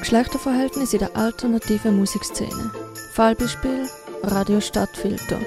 [0.00, 2.70] Geschlechterverhältnis in der alternativen Musikszene.
[3.12, 3.88] Fallbeispiel
[4.22, 5.38] Radio Stadtfilter.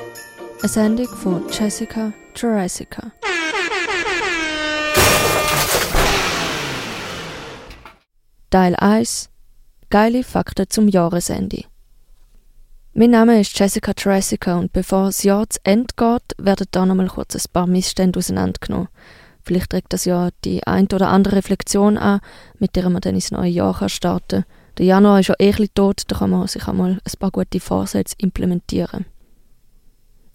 [0.62, 3.12] Eine Sendung von Jessica Jurassica.
[8.50, 9.30] Teil 1
[9.90, 11.64] Geile Fakten zum Jahresende.
[12.94, 16.96] Mein Name ist Jessica Jurassica und bevor das Jahr zu Ende geht, werden da noch
[16.96, 18.88] mal kurz ein paar Missstände auseinandergenommen.
[19.48, 22.20] Vielleicht trägt das ja die ein oder andere Reflexion an,
[22.60, 24.54] mit der man dann ins neue Jahr starten kann.
[24.78, 27.62] Der Januar ist ja eh ein tot, da kann man sich einmal ein paar gute
[27.62, 29.06] Vorsätze implementieren.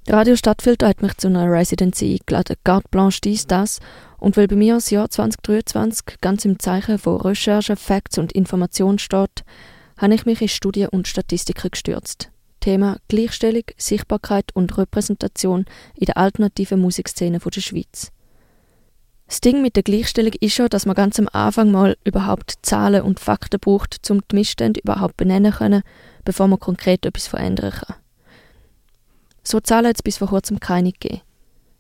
[0.08, 3.80] Radio Stadtfilter hat mich zu einer Residency eingeladen, Carte Blanche dies, das,
[4.16, 8.98] und weil bei mir das Jahr 2023 ganz im Zeichen von Recherche, Facts und Information
[8.98, 9.44] steht,
[9.98, 12.30] habe ich mich in Studien und Statistiken gestürzt.
[12.60, 18.10] Thema Gleichstellung, Sichtbarkeit und Repräsentation in der alternativen Musikszene der Schweiz.
[19.26, 23.02] Das Ding mit der Gleichstellung ist schon, dass man ganz am Anfang mal überhaupt Zahlen
[23.02, 25.82] und Fakten braucht, um die Missstände überhaupt benennen können,
[26.24, 27.96] bevor man konkret etwas verändern kann.
[29.42, 31.22] So Zahlen hat es bis vor kurzem keine gegeben.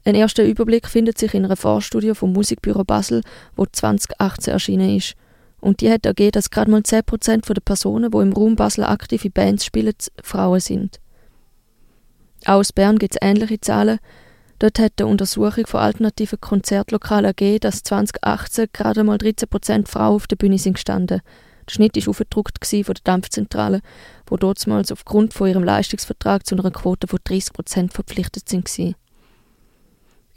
[0.04, 3.22] Ein erster Überblick findet sich in einer Vorstudie vom Musikbüro Basel,
[3.54, 5.14] wo 2018 erschienen ist.
[5.60, 9.30] Und die hat ergeben, dass gerade mal 10% der Personen, die im Raum Basel aktive
[9.30, 10.98] Bands spielen, Frauen sind.
[12.44, 14.00] Auch aus Bern gibt es ähnliche Zahlen,
[14.62, 20.28] Dort hat eine Untersuchung von alternativen Konzertlokalen ergeben, dass 2018 gerade mal 13% Frauen auf
[20.28, 21.20] der Bühne sind gestanden.
[21.66, 23.80] Der Schnitt war aufgedruckt von der Dampfzentrale,
[24.24, 28.70] wo damals aufgrund von ihrem Leistungsvertrag zu einer Quote von 30% verpflichtet sind.
[28.78, 28.94] In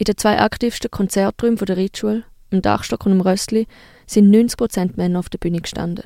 [0.07, 3.67] den zwei aktivsten Konzerträumen der Ritual, im Dachstock und im Rössli,
[4.07, 6.05] sind 90% Männer auf der Bühne gestanden.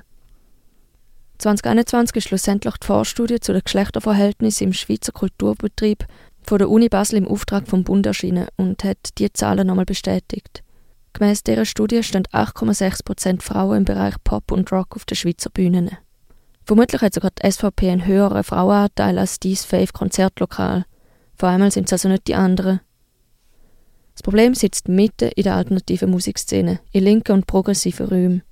[1.37, 6.05] 2021 ist schlussendlich die Vorstudie zu den Geschlechterverhältnissen im Schweizer Kulturbetrieb
[6.43, 10.63] von der Uni Basel im Auftrag vom Bund erschienen und hat die Zahlen nochmal bestätigt.
[11.13, 15.91] Gemäss dieser Studie stehen 8,6% Frauen im Bereich Pop und Rock auf den Schweizer Bühnen.
[16.65, 20.85] Vermutlich hat sogar die SVP einen höheren Frauenanteil als dies Fave Konzertlokal.
[21.35, 22.81] Vor allem sind es also nicht die anderen.
[24.13, 28.43] Das Problem sitzt mitten in der alternativen Musikszene, in linken und progressiven Räumen.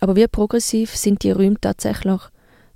[0.00, 2.20] Aber wie progressiv sind die Räume tatsächlich?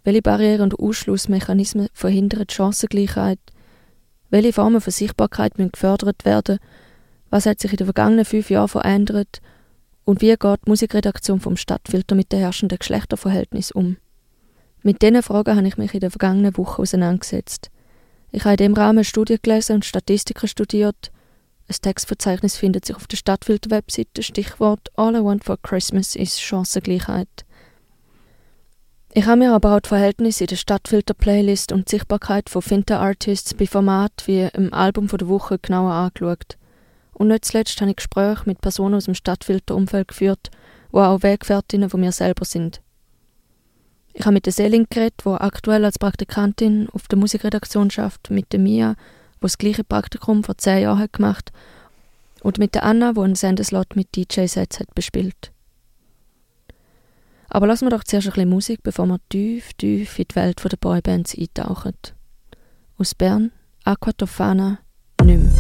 [0.05, 3.41] Welche Barrieren und Ausschlussmechanismen verhindern die Chancengleichheit
[4.37, 6.59] welche Formen von Sichtbarkeit müssen gefördert werden?
[7.31, 9.41] Was hat sich in den vergangenen fünf Jahren verändert?
[10.05, 13.97] Und wie geht die Musikredaktion vom Stadtfilter mit den herrschenden Geschlechterverhältnissen um?
[14.83, 17.71] Mit diesen Fragen habe ich mich in den vergangenen Wochen auseinandergesetzt.
[18.31, 21.11] Ich habe in dem Rahmen Studien gelesen und Statistiken studiert.
[21.69, 24.23] Ein Textverzeichnis findet sich auf der Stadtfilter-Webseite.
[24.23, 27.46] Stichwort All I Want for Christmas ist Chancengleichheit.
[29.19, 33.55] Ich habe mir aber auch die Verhältnisse in der Stadtfilter-Playlist und die Sichtbarkeit von Finter-Artists
[33.55, 36.59] bei Formaten wie im Album der Woche genauer angeschaut.
[37.15, 40.51] Und nicht zuletzt habe ich Gespräche mit Personen aus dem Stadtfilter-Umfeld geführt,
[40.93, 42.83] die auch Weggefährtinnen von mir selber sind.
[44.13, 48.53] Ich habe mit der Selin geredet, die aktuell als Praktikantin auf der Musikredaktion schafft, mit
[48.53, 48.97] der Mia,
[49.37, 51.53] die das gleiche Praktikum vor zehn Jahren hat gemacht
[52.43, 55.53] und mit der Anna, die einen Sendeslot mit DJ-Sets hat bespielt.
[57.49, 60.63] Aber lassen wir doch zuerst ein bisschen Musik, bevor wir tief, tief in die Welt
[60.65, 61.95] der Boybands eintauchen.
[62.99, 63.53] Aus Bern,
[63.85, 64.79] Aquatofana,
[65.23, 65.51] Nym.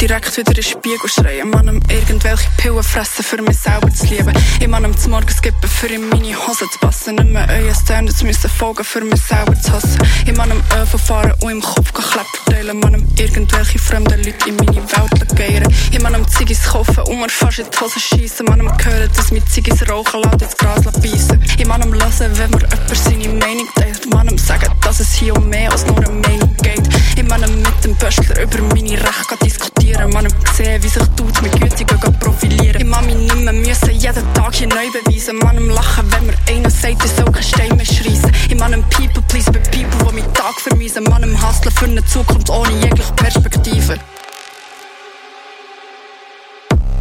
[0.00, 1.50] Direkt wieder in den Spiegel schreien.
[1.50, 4.32] Mann irgendwelche Pillen fressen, für mich selber zu lieben.
[4.60, 7.16] Ich Mann zum Morgen skippen, für in meine Hose zu passen.
[7.16, 9.98] Nicht mehr euren Standards müssen folgen, für mich selber zu hassen.
[10.24, 12.78] Ich Mann am Öfen fahren und im Kopf Klepp verteilen.
[12.80, 15.74] Mann irgendwelche fremden Leute in meine Welt geiern.
[15.90, 18.46] Ich Mann am Ziggis kaufen und mir fast in die Hose schiessen.
[18.46, 21.42] Mann hören, dass mit Ziggis rauchen, lässt ins Gras beißen.
[21.58, 24.10] Ich Mann am hören, wenn mir jemand seine Meinung teilt.
[24.12, 26.88] Mann sagen, dass es hier um mehr als nur eine Meinung geht.
[27.16, 29.87] Ich Mann mit dem Böschler über meine Recht diskutieren.
[29.96, 32.80] Man hat gesehen, wie sich Dudes mit Gütigen profilieren.
[32.80, 35.38] Ich mich nicht mehr müssen jeden Tag hier neu beweisen.
[35.38, 38.30] Man Lachen, wenn mir einer sagt, ich soll keinen Stein mehr schreissen.
[38.48, 41.04] Ich einem People please bei People, die meinen Tag vermiesen.
[41.04, 43.98] Man am Hustlen für eine Zukunft ohne jegliche Perspektive.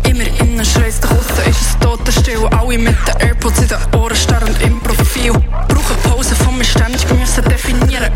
[0.03, 2.47] Immer innen schreist draussen ist es totenstill.
[2.51, 5.33] Alle mit den Airpods in den Ohren starren im Profil.
[5.33, 8.11] Brauchen Pause von mir ständig müssen definieren.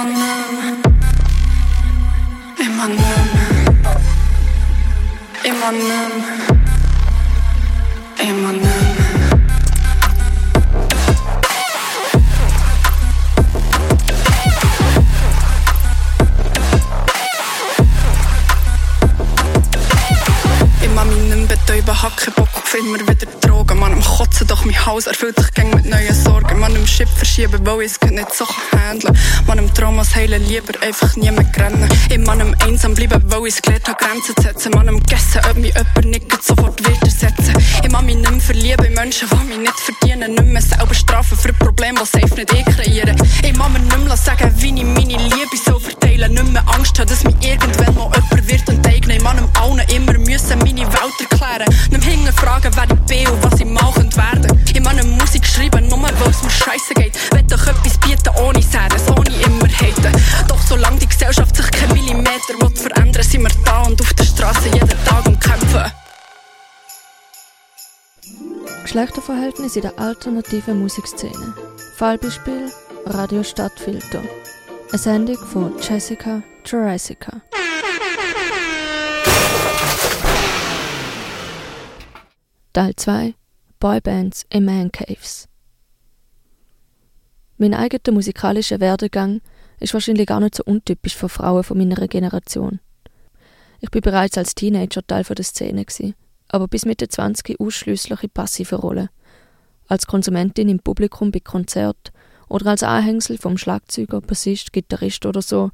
[0.00, 0.78] Emmanuel,
[2.58, 3.28] Emmanuel,
[5.44, 6.12] Emmanuel,
[8.16, 9.10] Emmanuel.
[21.82, 23.78] Ich hab keinen Bock auf immer wieder Drogen.
[23.78, 25.52] Man, am Kotz Katzen, doch mein Haus erfüllt sich
[27.40, 29.46] verschieben, weil ich es nicht so handeln kann.
[29.46, 31.88] Man im Traumas heilen, lieber einfach nie mehr rennen.
[32.10, 34.72] Ich man im einsam bleiben, weil ich es gelernt habe, Grenzen zu setzen.
[34.74, 37.54] Man im Gessen, ob mich jemand nicht sofort widersetzen.
[37.82, 40.34] Ich man mich nicht mehr verlieben in Menschen, die mich nicht verdienen.
[40.34, 43.16] Nicht mehr selber strafen für Probleme, die safe nicht ich kreieren.
[43.42, 46.32] Ich man mir nicht mehr sagen, wie ich meine Liebe so verteilen.
[46.32, 49.16] Nicht mehr Angst haben, dass mich irgendwann mal jemand wird enteignen.
[49.16, 51.74] Ich man im allen immer müssen meine Welt erklären.
[51.90, 53.99] Nicht mehr fragen, wer ich bin und was ich mal
[56.50, 57.32] mir scheiße geht.
[57.32, 60.12] Will doch etwas bieten ohne Säden, ohne immer haten.
[60.48, 64.68] Doch solange die Gesellschaft sich kein Millimeter verändern sind wir da und auf der Straße
[64.68, 65.92] jeden Tag und kämpfen.
[68.82, 71.54] Geschlechterverhältnis in der alternativen Musikszene.
[71.96, 72.70] Fallbeispiel
[73.06, 74.22] Radio Stadtfilter.
[74.90, 77.42] Eine Sendung von Jessica Jurassica.
[82.72, 83.34] Teil 2
[83.78, 85.49] Boybands in Man Caves.
[87.60, 89.42] Mein eigener musikalischer Werdegang
[89.80, 92.80] ist wahrscheinlich gar nicht so untypisch für Frauen von meiner Generation.
[93.80, 95.84] Ich bin bereits als Teenager Teil der Szene,
[96.48, 99.10] aber bis Mitte 20 ausschließlich in passive Rolle.
[99.88, 102.12] Als Konsumentin im Publikum bei Konzert
[102.48, 105.70] oder als Anhängsel vom Schlagzeuger, Bassist, Gitarrist oder so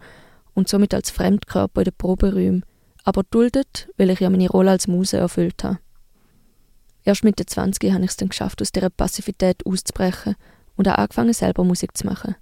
[0.55, 2.65] und somit als Fremdkörper in den Proberäumen,
[3.05, 5.79] aber duldet, weil ich ja meine Rolle als Muse erfüllt habe.
[7.05, 10.35] Erst mit den 20 habe ich es dann geschafft, aus dieser Passivität auszubrechen
[10.77, 12.37] und auch angefangen, selber Musik zu machen.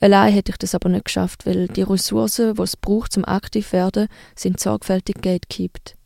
[0.00, 3.72] Allein hätte ich das aber nicht geschafft, weil die Ressourcen, die es braucht, zum aktiv
[3.72, 5.96] werden, sind sorgfältig gatekeept.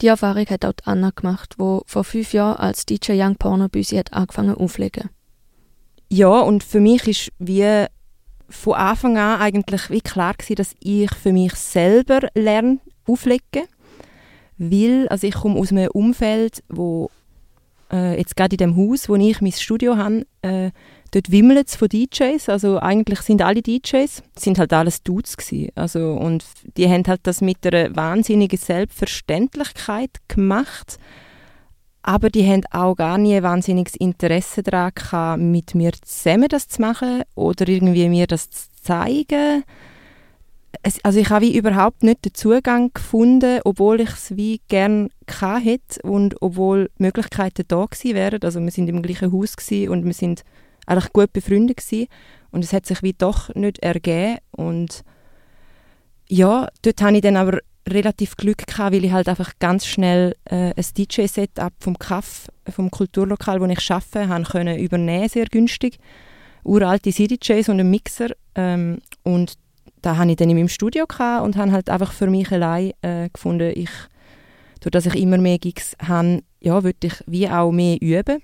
[0.00, 3.80] Die Erfahrung hat auch Anna gemacht, wo vor fünf Jahren als DJ Young Porno bei
[3.80, 5.10] uns hat angefangen auflegen.
[6.08, 7.86] Ja, und für mich ist wie
[8.48, 13.66] von Anfang an eigentlich wie klar gewesen, dass ich für mich selber lerne auflegen
[14.58, 17.10] weil also ich komme aus einem Umfeld, wo
[17.92, 20.70] äh, jetzt gerade in dem Haus, wo ich mein Studio habe, äh,
[21.12, 22.48] dort wimmelt es von DJs.
[22.48, 25.70] Also eigentlich sind alle DJs, sind halt alles Dudes gewesen.
[25.74, 26.44] Also und
[26.76, 30.98] die haben halt das mit einer wahnsinnigen Selbstverständlichkeit gemacht.
[32.02, 36.68] Aber die haben auch gar nie ein wahnsinniges Interesse daran gehabt, mit mir zusammen das
[36.68, 39.64] zu machen oder irgendwie mir das zu zeigen
[40.86, 45.08] es, also ich habe wie überhaupt nicht den Zugang gefunden, obwohl ich es wie gern
[45.26, 48.42] hätte und obwohl Möglichkeiten da gewesen wären.
[48.42, 49.56] Also wir sind im gleichen Haus
[49.88, 50.44] und wir sind
[50.86, 52.06] eigentlich gut befreundet gewesen.
[52.52, 55.02] und es hat sich wie doch nicht ergeben und
[56.28, 60.36] ja, dort habe ich dann aber relativ Glück gehabt, weil ich halt einfach ganz schnell
[60.44, 65.98] äh, ein DJ-Setup vom Kaff, vom Kulturlokal, wo ich arbeite, haben können übernehmen, sehr günstig.
[66.64, 69.56] Uralte CDJs und einen Mixer ähm, und
[70.06, 71.04] da hatte ich dann in meinem Studio
[71.42, 73.90] und habe halt einfach für mich allein äh, gefunden, ich,
[74.80, 78.40] durch dass ich immer mehr Gigs habe, ja, würde ich wie auch mehr üben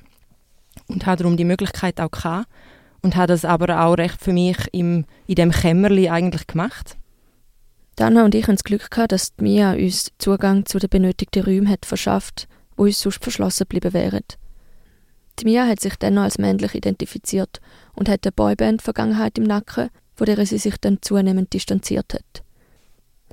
[0.89, 2.49] und habe darum die Möglichkeit auch gehabt
[3.03, 6.97] und habe das aber auch recht für mich im, in dem Kämmerli eigentlich gemacht.
[7.95, 11.69] Dana und ich haben das Glück gehabt, dass Mia uns Zugang zu den benötigten Räumen
[11.69, 14.25] hat verschafft, wo uns sonst verschlossen geblieben wären.
[15.39, 17.61] Die Mia hat sich dann als männlich identifiziert
[17.93, 22.43] und hat eine Boyband-Vergangenheit im Nacken, von der sie sich dann zunehmend distanziert hat.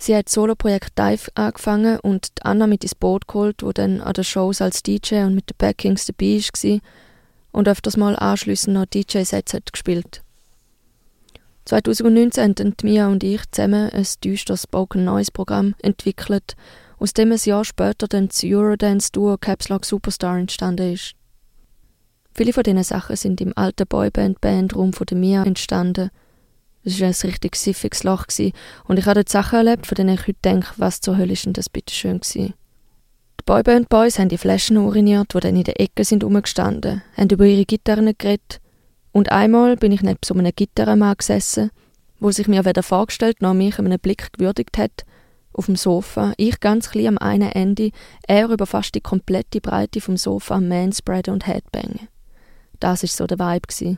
[0.02, 4.14] Sie hat das Soloprojekt Dive angefangen und Anna mit ins Boot geholt, wo dann an
[4.14, 6.80] den Shows als DJ und mit den Backings dabei war
[7.52, 10.22] und öfters mal anschliessend noch DJ-Sets hat gespielt.
[11.66, 16.56] 2019 haben Mia und ich zusammen ein düsteres Spoken Noise Programm entwickelt,
[16.98, 21.14] aus dem ein Jahr später dann das Eurodance-Duo Caps Lock Superstar entstanden ist.
[22.34, 26.10] Viele von diesen Sachen sind im alten Boyband-Bandraum von der Mia entstanden–
[26.90, 28.26] das war ein richtig siffiges Loch.
[28.86, 31.46] Und ich habe dort Sachen erlebt, von denen ich heute denke, was zur Hölle ist
[31.46, 32.54] denn das bitte schön gewesen.
[33.40, 37.30] Die Boyband Boys haben die Flaschen uriniert, die dann in der Ecke sind rumgestanden, haben
[37.30, 38.60] über ihre Gitarren geredet.
[39.12, 41.72] Und einmal bin ich neben so einem Gitarrenmann gesessen,
[42.20, 45.06] wo sich mir weder vorgestellt noch mich einem Blick gewürdigt hat,
[45.54, 47.92] auf dem Sofa, ich ganz klein am einen Ende,
[48.28, 52.08] er über fast die komplette Breite vom Sofa am Manspreaden und Headbangen.
[52.80, 53.98] Das ist so der Vibe gewesen.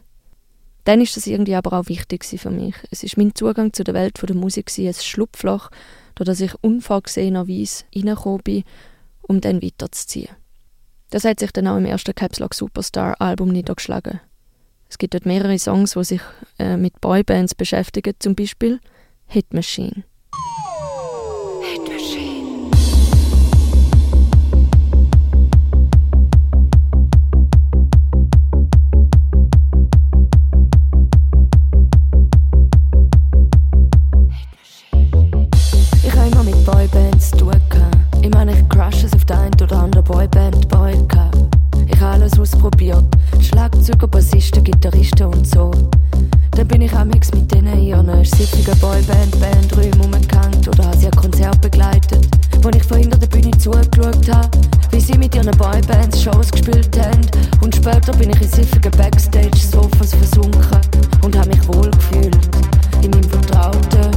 [0.84, 2.76] Dann ist das irgendwie aber auch wichtig für mich.
[2.90, 5.70] Es ist mein Zugang zu der Welt der Musik ein Schlupfloch,
[6.16, 8.64] durch das ich unvorgesehenerweise reingekommen bin,
[9.22, 10.30] um dann weiterzuziehen.
[11.12, 14.22] Das hat sich dann auch im ersten Caps Lock Superstar Album niedergeschlagen.
[14.90, 16.22] Es gibt dort mehrere Songs, die sich
[16.58, 18.80] äh, mit Boybands beschäftigen, zum Beispiel
[19.28, 20.04] Hit Machine.
[38.32, 40.96] Ich meine, ich Crushes auf der einen oder anderen Boyband Boy.
[41.86, 43.04] Ich habe alles ausprobiert.
[43.42, 45.70] Schlagzeuger, Bassisten, Gitarristen und so.
[46.52, 51.08] Dann bin ich amix mit denen in einer siffigen Boyband, Bandräumen umgehängt oder habe sie
[51.08, 52.26] ein Konzert begleitet,
[52.62, 54.50] wo ich von hinter der Bühne zugeschaut habe,
[54.92, 57.28] wie sie mit ihren Boybands Shows gespielt haben.
[57.62, 60.80] Und später bin ich in siffigen Backstage-Sofas versunken
[61.22, 62.40] und habe mich wohl gefühlt
[63.04, 64.10] in meinem vertrauten,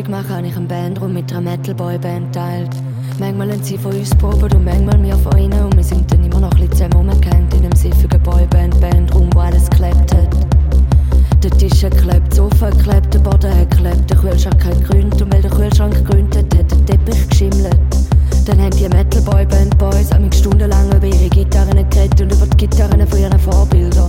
[0.00, 2.70] Musik zu machen, habe ich einen Bandraum mit einer Metal-Boy-Band teilt.
[3.18, 5.62] Manchmal haben sie von uns probiert und manchmal wir von ihnen.
[5.64, 7.20] Und wir sind dann immer noch ein bisschen zusammen
[7.52, 11.42] in einem siffigen Boyband-Bandraum, wo alles geklebt hat.
[11.42, 15.20] Der Tisch hat geklebt, Sofa geklebt, der Boden hat geklebt, der Kühlschrank hat gegründet.
[15.20, 17.78] Und weil der Kühlschrank gegründet hat, hat der Teppich geschimmelt.
[18.46, 22.56] Dann haben die Metal Boyband Boys mich stundenlang über ihre Gitarren geredet und über die
[22.56, 24.08] Gitarren von ihren Vorbildern.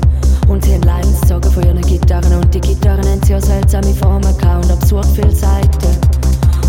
[0.52, 3.94] Und sie haben Lines gezogen von ihren Gitarren und die Gitarren haben sie auch seltsame
[3.94, 5.98] Formen gehabt und absurd viele Seiten.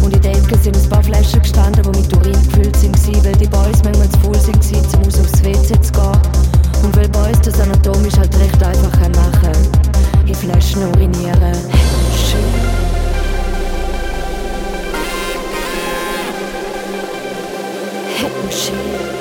[0.04, 3.34] Und in der Ecke sind ein paar Flaschen gestanden, die mit Urin gefüllt sind, weil
[3.34, 6.12] die Boys manchmal zu faul sind, um aus aufs WC zu gehen.
[6.84, 9.50] Und weil Boys das anatomisch halt recht einfach machen.
[10.26, 11.56] In Flaschen urinieren.
[12.14, 12.38] Schön.
[18.14, 19.11] Hit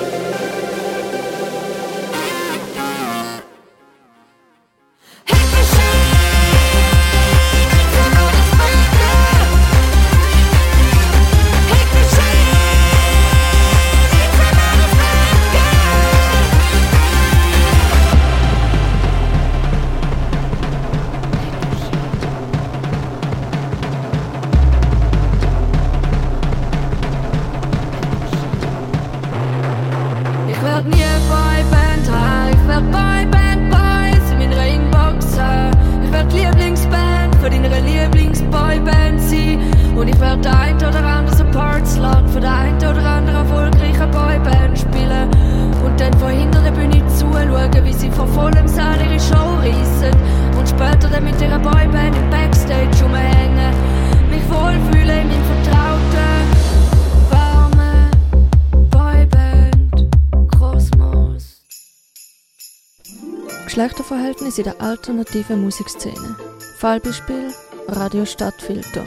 [64.57, 66.35] in der alternativen Musikszene.
[66.77, 67.53] Fallbeispiel
[67.87, 69.03] Radio Stadtfilter.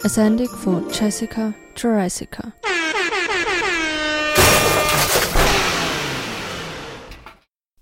[0.00, 2.52] Eine Sendung von Jessica Jurassica.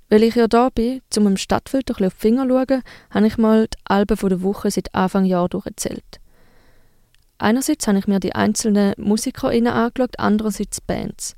[0.08, 3.38] Weil ich ja da bin, um dem Stadtfilter auf die Finger zu schauen, habe ich
[3.38, 6.20] mal die Alben der Woche seit Anfang Jahr durchgezählt.
[7.38, 11.36] Einerseits habe ich mir die einzelnen MusikerInnen angeschaut, andererseits Bands.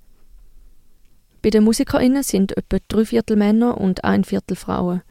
[1.43, 5.03] Bei den MusikerInnen sind etwa drei Viertel Männer und ein Viertel Frauen.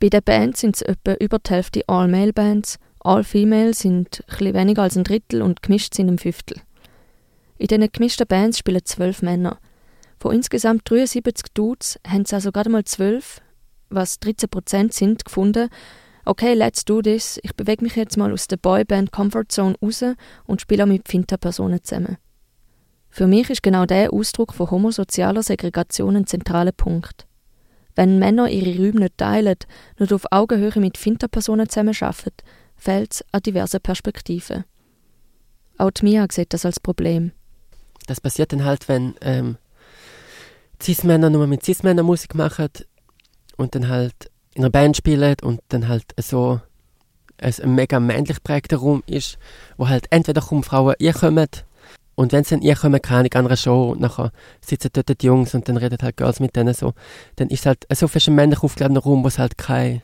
[0.00, 4.96] Bei den Bands sind es etwa über die Hälfte All-Male-Bands, All-Female sind etwas weniger als
[4.96, 6.60] ein Drittel und gemischt sind ein Fünftel.
[7.58, 9.58] In diesen gemischten Bands spielen zwölf Männer.
[10.18, 13.40] Von insgesamt 73 Dudes haben sie also gerade mal zwölf,
[13.90, 15.68] was 13 Prozent sind, gefunden,
[16.24, 20.04] okay, let's do this, ich bewege mich jetzt mal aus der Boyband Comfort Zone raus
[20.46, 22.16] und spiele auch mit Finta-Personen zusammen.
[23.10, 27.26] Für mich ist genau der Ausdruck von homosozialer Segregation ein zentraler Punkt.
[27.96, 29.56] Wenn Männer ihre Räume nicht teilen,
[29.98, 32.32] nicht auf Augenhöhe mit Finterpersonen zusammenarbeiten,
[32.76, 34.64] fehlt es an diversen Perspektiven.
[35.78, 37.32] Auch die Mia sieht das als Problem.
[38.06, 39.56] Das passiert dann halt, wenn ähm,
[40.82, 42.68] Cis-Männer nur mit Cis-Männern Musik machen
[43.56, 46.60] und dann halt in einer Band spielen und dann halt so
[47.38, 49.38] ein mega männlich prägter Raum ist,
[49.76, 51.48] wo halt entweder kaum Frauen kommen
[52.14, 54.30] und wenn sie dann ihr kommen, keine an einer Show und nachher
[54.60, 56.94] sitzen dort die Jungs und dann reden halt Girls mit denen so,
[57.36, 60.02] dann ist halt so fest ein männlich aufgeladener Raum, wo es halt kein,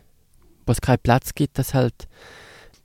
[0.67, 2.09] wo es keinen Platz gibt, dass halt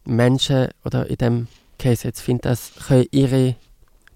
[0.06, 1.48] Menschen, oder in dem
[1.80, 3.56] Case jetzt finde das, können ihre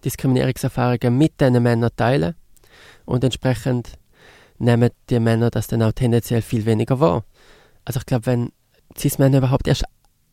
[0.05, 2.35] Diskriminierungserfahrungen mit diesen Männern teilen
[3.05, 3.97] und entsprechend
[4.59, 7.23] nehmen die Männer das dann auch tendenziell viel weniger wahr.
[7.85, 8.51] Also ich glaube, wenn
[8.97, 9.85] Cis-Männer überhaupt erst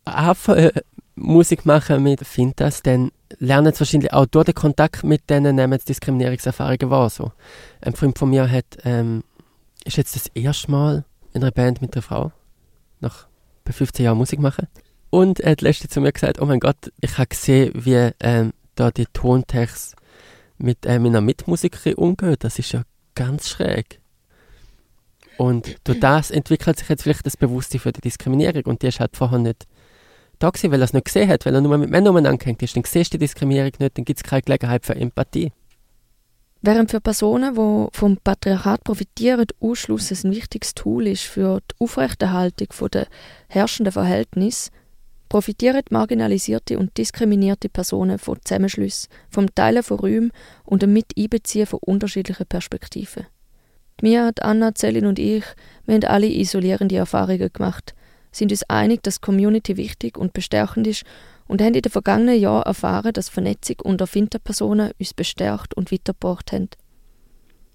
[0.05, 0.71] anfangen,
[1.15, 5.79] Musik machen mit Fintas, dann lernen sie wahrscheinlich auch durch den Kontakt mit denen, nehmen
[5.79, 7.11] sie Diskriminierungserfahrungen wahr.
[7.11, 7.33] So.
[7.81, 9.23] Ein Freund von mir hat, ähm,
[9.85, 12.33] ist jetzt das erste Mal in einer Band mit einer Frau,
[13.01, 13.27] nach
[13.69, 14.69] 15 Jahren Musik machen.
[15.11, 18.53] Und er hat letztens zu mir gesagt, oh mein Gott, ich habe gesehen, wie ähm,
[18.75, 19.95] da die Tontechs
[20.59, 22.37] mit äh, meiner Mitmusikerin umgehe.
[22.37, 22.83] Das ist ja
[23.15, 24.01] ganz schräg.
[25.37, 29.01] Und durch das entwickelt sich jetzt vielleicht das Bewusstsein für die Diskriminierung und die ist
[29.01, 29.67] halt vorher nicht
[30.39, 32.77] da gewesen, weil er es nicht gesehen hat, weil er nur mit Männern umeinander ist.
[32.77, 35.53] Dann siehst du die Diskriminierung nicht, dann gibt es keine Gelegenheit für Empathie.
[36.63, 42.69] Während für Personen, die vom Patriarchat profitieren, Ausschluss ein wichtiges Tool ist für die Aufrechterhaltung
[42.91, 43.07] der
[43.49, 44.71] herrschenden Verhältnisse,
[45.29, 50.33] profitieren marginalisierte und diskriminierte Personen von Zusammenschlüssen, vom Teilen von Räumen
[50.65, 53.27] und dem Miteinbeziehen von unterschiedlichen Perspektiven.
[54.03, 55.45] Mia, Anna, Celine und ich,
[55.87, 57.95] wir haben alle isolierende Erfahrungen gemacht,
[58.37, 61.05] sind uns einig, dass Community wichtig und bestärkend ist
[61.47, 66.53] und haben in den vergangenen Jahren erfahren, dass Vernetzung unter Finterpersonen uns bestärkt und weitergebracht
[66.53, 66.69] haben.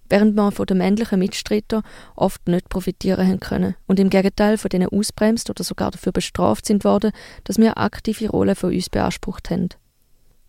[0.10, 1.84] Während wir von den männlichen Mitstreitern
[2.18, 6.66] oft nicht profitieren haben können und im Gegenteil von denen ausbremst oder sogar dafür bestraft
[6.66, 7.14] sind worden,
[7.46, 9.70] dass wir aktive Rollen von uns beansprucht haben.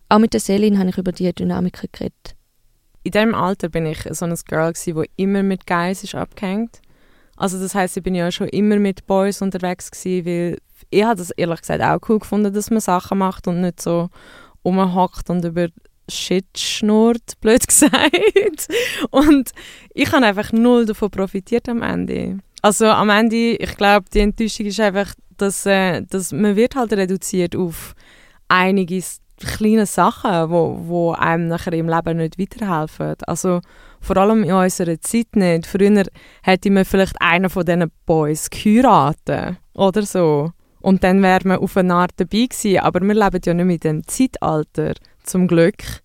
[0.09, 2.35] Auch mit der Selin habe ich über diese Dynamiken geredet.
[3.03, 6.81] In diesem Alter bin ich so ein Girl, die immer mit Guys ist abgehängt.
[7.43, 10.57] Also das heißt, ich bin ja schon immer mit Boys unterwegs gewesen, weil
[10.89, 14.07] ich habe das ehrlich gesagt auch cool gefunden, dass man Sachen macht und nicht so
[14.63, 15.67] rumhockt und über
[16.09, 18.69] Shit schnurrt, blöd gesagt.
[19.11, 19.51] Und
[19.93, 22.37] ich habe einfach null davon profitiert am Ende.
[22.61, 26.93] Also am Ende, ich glaube, die Enttäuschung ist einfach, dass, äh, dass man wird halt
[26.93, 27.93] reduziert auf
[28.47, 29.03] einige
[29.37, 33.15] kleine Sachen, wo, wo einem nachher im Leben nicht weiterhelfen.
[33.27, 33.61] Also
[33.99, 35.65] vor allem in unserer Zeit nicht.
[35.65, 36.03] Früher
[36.41, 40.51] hätte man vielleicht einen von diesen Boys geheiratet oder so.
[40.81, 42.79] Und dann wäre man auf eine Art dabei gewesen.
[42.79, 46.01] Aber wir leben ja nicht mit dem Zeitalter, zum Glück.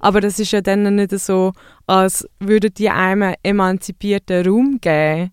[0.00, 1.52] Aber das ist ja dann nicht so,
[1.86, 5.30] als würden die einem emanzipierten Raum geben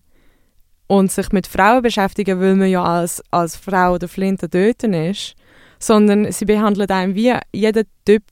[0.86, 5.34] und sich mit Frauen beschäftigen, weil man ja als, als Frau oder Flinte dort ist.
[5.84, 8.22] Sondern sie behandeln einen wie jeder Typ,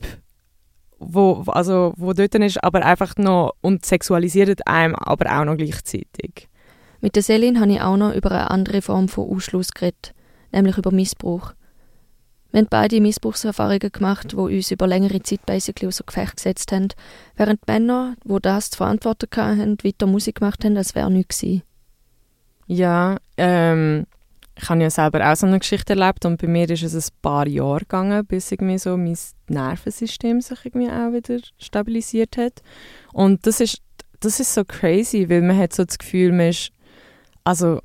[0.98, 6.48] wo, also, wo dort ist, aber einfach noch und sexualisiert einem aber auch noch gleichzeitig.
[7.02, 10.14] Mit der Selin habe ich auch noch über eine andere Form von Ausschluss geredet,
[10.50, 11.52] nämlich über Missbrauch.
[12.52, 16.88] Wir haben beide Missbrauchserfahrungen gemacht, die uns über längere Zeit basically außer Gefecht gesetzt haben,
[17.36, 21.40] während die Männer, die das zu verantworten hatten, weiter Musik gemacht haben, als wäre nichts
[21.40, 21.62] gewesen.
[22.66, 24.06] Ja, ähm,
[24.54, 27.14] ich habe ja selber auch so eine Geschichte erlebt und bei mir ist es ein
[27.22, 29.16] paar Jahre gegangen, bis irgendwie so mein
[29.48, 32.62] Nervensystem sich irgendwie auch wieder stabilisiert hat.
[33.12, 33.78] Und das ist,
[34.20, 36.70] das ist so crazy, weil man hat so das Gefühl, man ist,
[37.44, 37.80] also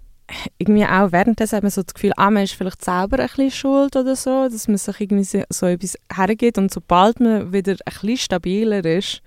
[0.57, 3.51] irgendwie auch währenddessen hat man so das Gefühl, ah, man ist vielleicht selber ein bisschen
[3.51, 7.77] schuld oder so, dass man sich irgendwie so etwas hergeht und sobald man wieder ein
[7.85, 9.21] bisschen stabiler ist,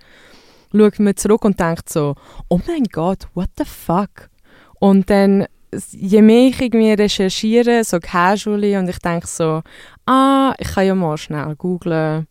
[0.71, 2.15] schaut man zurück und denkt so,
[2.49, 4.29] oh mein Gott, what the fuck?
[4.79, 5.47] Und dann
[5.91, 9.61] je mehr ich irgendwie recherchiere, so casually, und ich denke so,
[10.05, 12.27] ah, ich kann ja mal schnell googlen,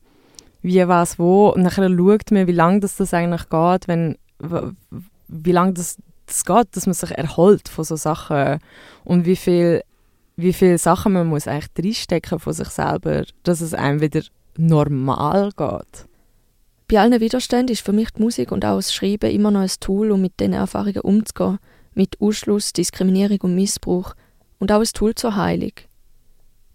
[0.63, 4.19] wie, was, wo, und dann schaut man, wie lange das, das eigentlich geht, wenn,
[5.29, 8.59] wie lange das, das geht, dass man sich erholt von so Sachen.
[9.05, 9.83] Und wie viel,
[10.37, 14.23] wie viele Sachen man muss eigentlich reinstecken von sich selber, dass es einem wieder
[14.57, 16.07] normal geht.
[16.89, 19.71] Bei allen Widerständen ist für mich die Musik und auch das Schreiben immer noch ein
[19.81, 21.59] Tool, um mit diesen Erfahrungen umzugehen
[21.95, 24.15] mit Ausschluss, Diskriminierung und Missbrauch
[24.59, 25.73] und auch ein Tool zur Heilung.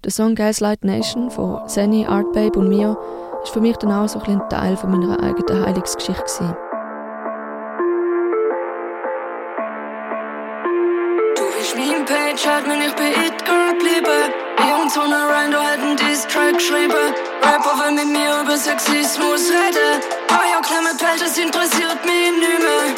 [0.04, 2.97] Der Song Gaslight Nation von Senny, Artbabe und mir
[3.43, 6.23] ist für mich dann auch so ein, Teil von meiner eigenen Heilungsgeschichte.
[6.23, 6.56] Gewesen.
[11.36, 13.24] Du bist mein Page, halt mir nicht bei It Girl geblieben.
[14.85, 17.15] Irgend so eine Rando hat einen Diss-Track geschrieben.
[17.41, 19.99] Rapper will mit mir über Sexismus reden.
[20.29, 22.93] Ja, Clement Welt, das interessiert mich nicht mehr.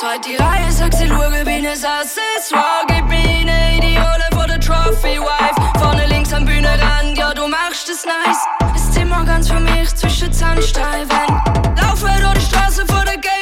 [0.00, 2.82] Zweite Reihe, sexy, schaue wie ein Accessoire.
[2.88, 5.78] Gib mir eine in die Rolle von der Trophy Wife.
[5.78, 8.44] Vorne links am Bühnenrand, ja, du machst es nice.
[8.72, 11.40] Das Zimmer ganz für mich zwischen Zahnsteifen.
[11.80, 13.37] Laufe durch die Straße vor der Gatekeep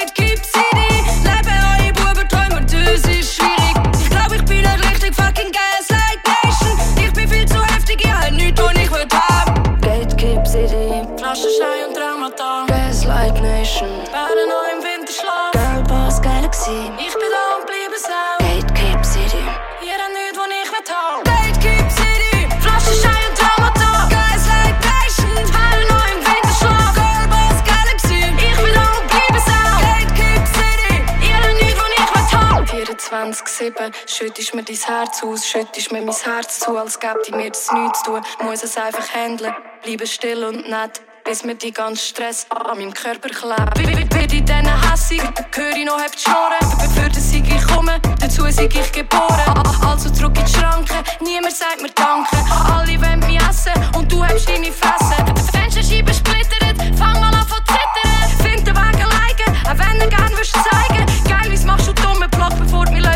[33.33, 33.93] 24-7.
[34.07, 35.47] Schüttest mir dein Herz aus.
[35.47, 36.77] Schüttest mir mein Herz zu.
[36.77, 38.21] Als gäbe ich mir das nichts zu tun.
[38.43, 39.55] Muss es einfach handeln.
[39.83, 43.79] Bleibe still und nett bis mir die ganze Stress an meinem Körper klebt.
[43.81, 45.21] Wie, wie, wie in diesen Hässig,
[45.57, 46.91] höre ich noch hebt Schnorren.
[46.95, 49.65] Für das Sieg ich komme, dazu sieg ich geboren.
[49.85, 52.37] Also zurück in die Schranke, niemand sagt mir Danke.
[52.73, 55.17] Alle wollen mich essen und du hast deine Fresse.
[55.51, 58.49] Fensterscheiben splittert, fang mal an zu zittern.
[58.49, 58.97] Find den Weg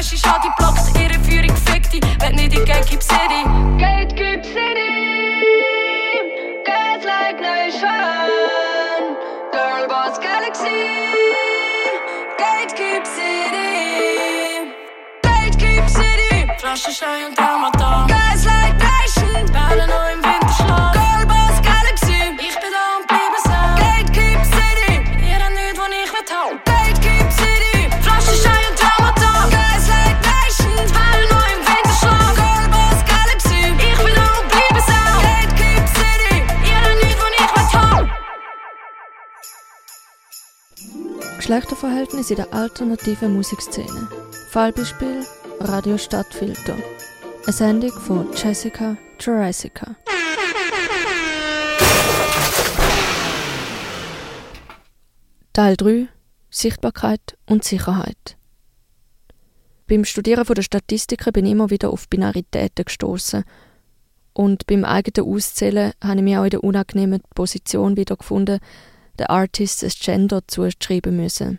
[0.01, 2.01] Flasche schat die Blocks, ihre Führung fickt die.
[2.21, 3.45] Wenn nicht in Gatekeep City.
[3.79, 5.43] Gatekeep City.
[6.65, 7.91] Gaslight Nation.
[9.53, 10.87] Girl Boss Galaxy.
[12.39, 14.73] Gatekeep City.
[15.21, 16.51] Gatekeep City.
[16.57, 17.71] Flasche, Schei und Trauma.
[41.51, 44.07] Geschlechterverhältnis in der alternativen Musikszene.
[44.51, 45.25] Fallbeispiel
[45.59, 46.77] Radio Stadtfilter.
[47.45, 49.97] Eine Sendung von Jessica Jurassica.
[55.53, 56.07] Teil 3
[56.51, 58.37] Sichtbarkeit und Sicherheit.
[59.89, 63.43] Beim Studieren der Statistiken bin ich immer wieder auf Binaritäten gestoßen
[64.35, 68.61] und beim eigenen Auszählen habe ich mich auch in der unangenehmen Position wiedergefunden,
[69.21, 71.59] den Artists ein Gender zuschreiben müssen.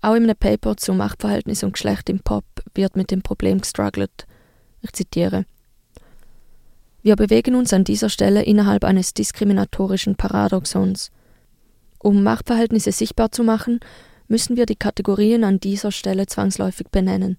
[0.00, 4.26] Auch in einem Paper zu Machtverhältnis und Geschlecht im Pop wird mit dem Problem gestruggelt.
[4.80, 5.44] Ich zitiere.
[7.02, 11.10] Wir bewegen uns an dieser Stelle innerhalb eines diskriminatorischen Paradoxons.
[11.98, 13.80] Um Machtverhältnisse sichtbar zu machen,
[14.28, 17.38] müssen wir die Kategorien an dieser Stelle zwangsläufig benennen.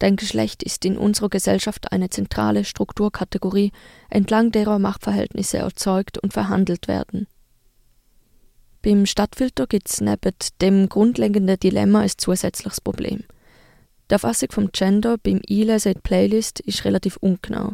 [0.00, 3.72] Denn Geschlecht ist in unserer Gesellschaft eine zentrale Strukturkategorie,
[4.10, 7.26] entlang derer Machtverhältnisse erzeugt und verhandelt werden.
[8.86, 13.24] Beim Stadtfilter gibt es neben dem grundlegenden Dilemma ein zusätzliches Problem.
[14.08, 17.72] Die Erfassung vom Gender beim Einlesen in die Playlist ist relativ ungenau.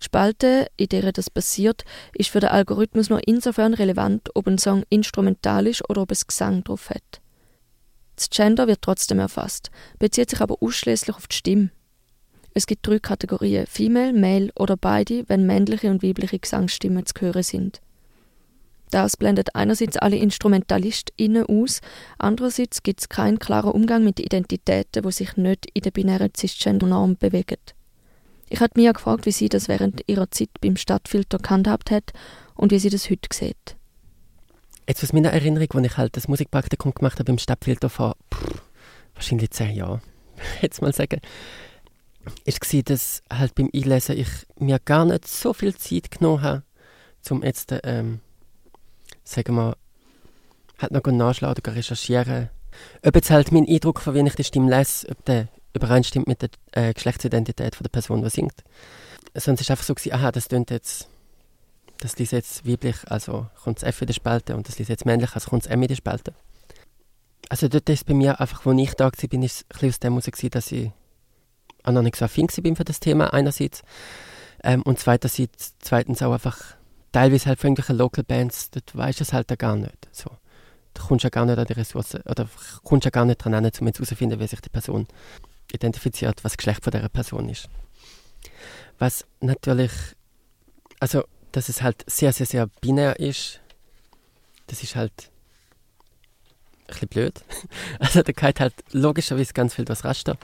[0.00, 4.58] Die Spalte, in der das passiert, ist für den Algorithmus nur insofern relevant, ob ein
[4.58, 7.20] Song instrumental ist oder ob es Gesang drauf hat.
[8.16, 9.70] Das Gender wird trotzdem erfasst,
[10.00, 11.70] bezieht sich aber ausschließlich auf die Stimme.
[12.54, 17.44] Es gibt drei Kategorien: Female, Male oder beide, wenn männliche und weibliche Gesangsstimmen zu hören
[17.44, 17.80] sind.
[18.94, 21.80] Das blendet einerseits alle InstrumentalistInnen aus,
[22.16, 27.16] andererseits gibt es keinen klaren Umgang mit Identitäten, die sich nicht in der binären Cisgender-Norm
[27.16, 27.58] bewegen.
[28.48, 32.12] Ich habe Mia gefragt, wie sie das während ihrer Zeit beim Stadtfilter gehandhabt hat
[32.54, 33.74] und wie sie das heute sieht.
[34.86, 38.62] Jetzt aus meiner Erinnerung, als ich halt das Musikpraktikum gemacht habe im Stadtfilter vor pff,
[39.14, 40.02] wahrscheinlich zehn Jahren,
[40.62, 41.20] jetzt mal sagen,
[42.44, 46.62] ist war, dass halt beim Einlesen ich mir gar nicht so viel Zeit genommen habe,
[47.28, 48.20] um jetzt, ähm,
[49.24, 49.76] sagen wir,
[50.78, 52.50] halt noch nachschlagen oder recherchieren,
[53.04, 56.42] ob jetzt halt mein Eindruck von wie ich die Stimme lese, ob der übereinstimmt mit
[56.42, 58.62] der äh, Geschlechtsidentität von der Person, die singt.
[59.34, 61.08] Sonst ist es einfach so gewesen, aha, das tönt jetzt
[62.04, 65.06] das liest jetzt weiblich, also kommt das F in die Spalte und das liest jetzt
[65.06, 66.34] männlich, also kommt das M in die Spalte.
[67.48, 70.50] Also dort ist bei mir einfach, als ich da war, bin ich aus dem heraus,
[70.50, 70.90] dass ich
[71.82, 73.82] auch noch nicht so affin bin für das Thema einerseits
[74.62, 76.58] ähm, und zweiterseits, zweitens auch einfach
[77.14, 80.08] teilweise halt von irgendwelchen Local Bands, dort weisst du es halt gar nicht.
[80.10, 80.30] So.
[80.94, 82.48] Du kommst ja gar nicht an die Ressourcen oder
[82.82, 85.06] kommst ja gar nicht dran an, um herauszufinden, wie sich die Person
[85.72, 87.68] identifiziert, was das Geschlecht von dieser Person ist.
[88.98, 89.92] Was natürlich,
[90.98, 93.60] also dass es halt sehr, sehr, sehr binär ist,
[94.66, 95.30] das ist halt
[96.80, 97.44] ein bisschen blöd.
[98.00, 100.36] Also da geht halt logischerweise ganz viel das Raster.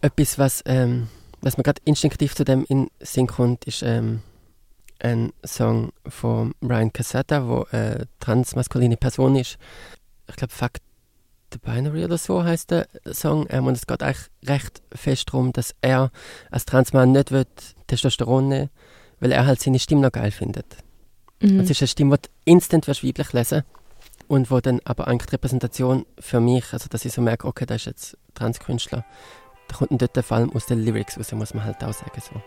[0.00, 1.08] Etwas, was, ähm,
[1.40, 4.22] was mir gerade instinktiv zu dem in Sinn kommt, ist ähm,
[5.00, 9.58] ein Song von Ryan Cassetta, wo eine transmaskuline Person ist.
[10.28, 10.72] Ich glaube, Fuck
[11.52, 13.46] the Binary oder so heißt der Song.
[13.50, 16.10] Ähm, und es geht eigentlich recht fest darum, dass er
[16.50, 17.46] als Transmann nicht will,
[17.86, 18.70] Testosteron nehmen
[19.20, 20.66] weil er halt seine Stimme noch geil findet.
[21.40, 21.60] Mhm.
[21.60, 23.62] Es ist eine Stimme, die du instant weiblich lesen
[24.26, 27.66] und wo dann aber eigentlich die Repräsentation für mich, also dass ich so merke, okay,
[27.66, 29.04] das ist jetzt Transkünstler,
[29.68, 32.20] da kommt dann dort vor allem aus den Lyrics raus, muss man halt auch sagen.
[32.20, 32.40] So.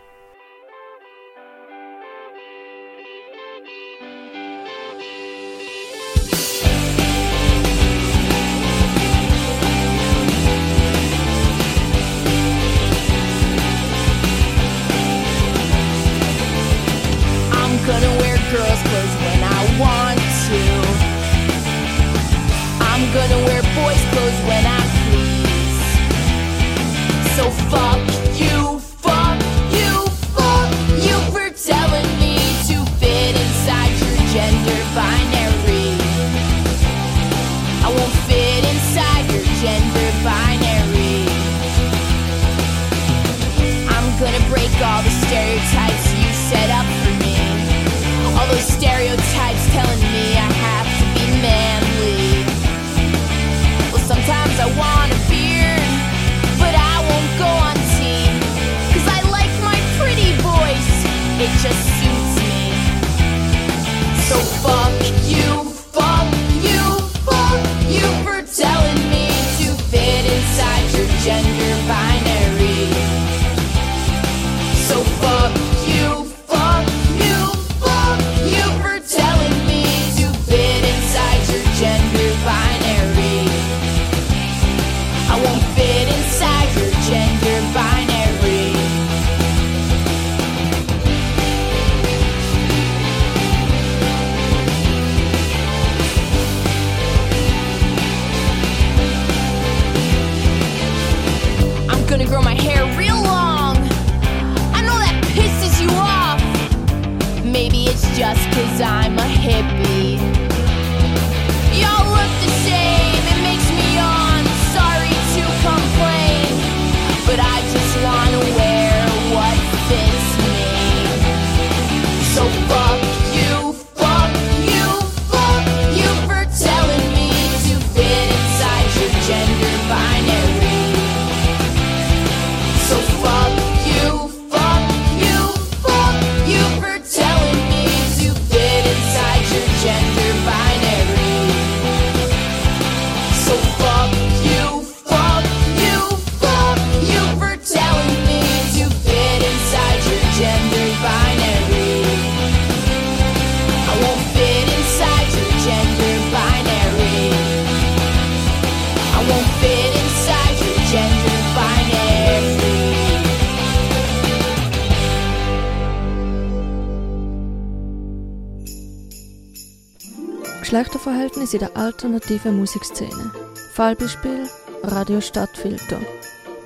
[171.82, 173.32] Alternativen Musikszene.
[173.72, 174.48] Fallbeispiel
[174.84, 176.00] Radio Stadtfilter.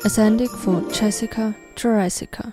[0.02, 2.52] Eine Sendung von Jessica Jurassica.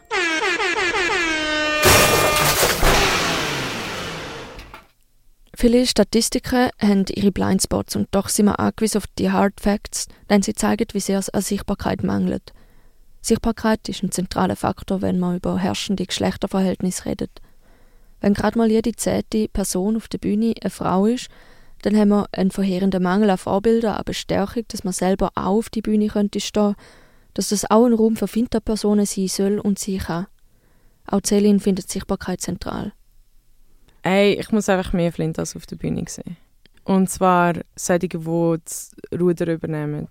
[5.57, 10.41] Viele Statistiken haben ihre Blindspots und doch sind wir angewiesen auf die Hard Facts, denn
[10.41, 12.53] sie zeigen, wie sehr es an Sichtbarkeit mangelt.
[13.19, 17.41] Sichtbarkeit ist ein zentraler Faktor, wenn man über herrschende Geschlechterverhältnisse redet.
[18.21, 21.27] Wenn gerade mal jede zehnte Person auf der Bühne eine Frau ist,
[21.83, 25.69] dann haben wir einen verheerenden Mangel an Vorbildern, an Bestärkung, dass man selber auch auf
[25.69, 26.75] die Bühne könnte stehen,
[27.33, 30.27] dass das auch ein Raum für Finterpersonen sein soll und sein kann.
[31.07, 32.93] Auch Celine findet Sichtbarkeit zentral.
[34.01, 36.37] Ey, ich muss einfach mehr Flintas auf der Bühne sehen.
[36.85, 40.07] Und zwar solche, die das Ruder übernehmen.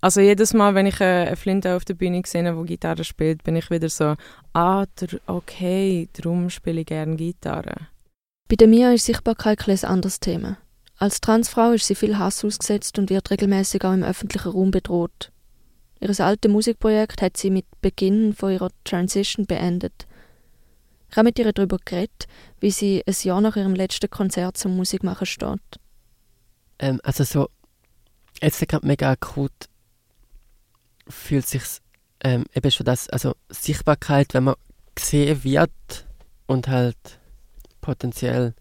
[0.00, 3.56] Also jedes Mal, wenn ich eine Flinte auf der Bühne sehe, die Gitarre spielt, bin
[3.56, 4.14] ich wieder so,
[4.52, 4.84] ah,
[5.26, 7.88] okay, darum spiele ich gerne Gitarre.
[8.48, 10.58] Bei der Mia ist Sichtbarkeit ein anderes Thema.
[10.96, 15.32] Als Transfrau ist sie viel Hass ausgesetzt und wird regelmäßig auch im öffentlichen Raum bedroht.
[16.00, 20.06] Ihr altes Musikprojekt hat sie mit Beginn von ihrer Transition beendet.
[21.10, 22.26] Ich habe mit ihr darüber geredet,
[22.58, 25.60] wie sie ein Jahr nach ihrem letzten Konzert zum Musikmachen steht.
[26.78, 27.48] Ähm, also so,
[28.40, 29.52] jetzt gerade mega akut
[31.08, 31.62] fühlt sich
[32.24, 34.54] ähm, eben schon das, also Sichtbarkeit, wenn man
[34.94, 36.06] gesehen wird
[36.46, 37.20] und halt
[37.80, 38.54] potenziell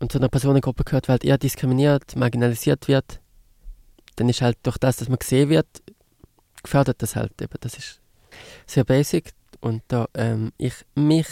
[0.00, 3.20] und zu einer Personengruppe gehört, weil halt eher diskriminiert, marginalisiert wird,
[4.16, 5.66] dann ist halt durch das, dass man gesehen wird,
[6.62, 7.54] gefördert das halt eben.
[7.60, 8.00] Das ist
[8.66, 11.26] sehr basic und da ähm, ich mich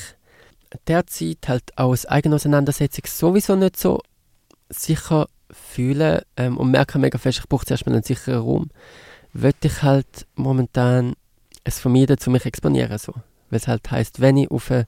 [0.87, 4.01] derzeit halt aus eigener Auseinandersetzung sowieso nicht so
[4.69, 8.71] sicher fühle ähm, und merke mega fest, ich brauche zuerst mal einen sicheren Raum,
[9.33, 11.15] würde ich halt momentan
[11.65, 13.15] es vermeiden, zu mich exponieren so.
[13.51, 14.87] Weil es halt heißt, wenn ich auf eine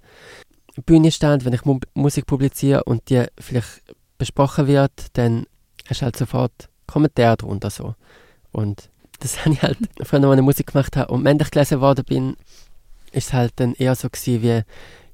[0.80, 3.82] Bühne stehe, wenn ich Mu Musik publiziere und die vielleicht
[4.18, 5.46] besprochen wird, dann
[5.88, 7.94] hast du halt sofort Kommentare darunter so.
[8.52, 8.90] Und
[9.20, 12.36] das habe ich halt, früher, als ich Musik gemacht habe und männlich gelesen worden bin,
[13.12, 14.62] ist es halt dann eher so gewesen wie,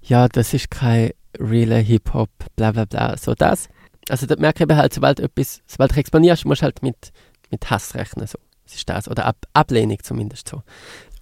[0.02, 3.68] ja, das ist kein realer Hip-Hop, bla bla bla, so das.
[4.08, 7.12] Also da merke ich halt, sobald etwas, sobald du exponierst, musst du halt mit,
[7.50, 8.38] mit Hass rechnen, so.
[8.64, 10.62] Das ist das, oder Ab Ablehnung zumindest so.